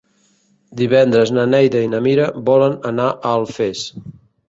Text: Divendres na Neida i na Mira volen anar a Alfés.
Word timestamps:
Divendres 0.79 1.35
na 1.35 1.45
Neida 1.53 1.85
i 1.89 1.93
na 1.93 2.01
Mira 2.09 2.33
volen 2.51 2.77
anar 2.95 3.11
a 3.15 3.39
Alfés. 3.39 3.89